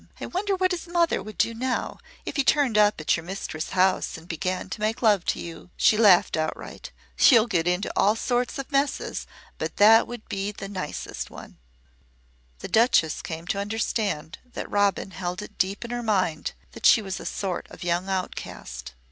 [0.19, 3.69] I wonder what his mother would do now if he turned up at your mistress'
[3.69, 6.89] house and began to make love to you." She laughed outright.
[7.19, 9.27] "You'll get into all sorts of messes
[9.59, 11.59] but that would be the nicest one!"
[12.61, 17.03] The Duchess came to understand that Robin held it deep in her mind that she
[17.03, 18.95] was a sort of young outcast.